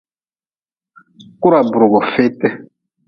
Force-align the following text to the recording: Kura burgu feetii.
Kura 1.41 1.59
burgu 1.71 1.99
feetii. 2.11 2.53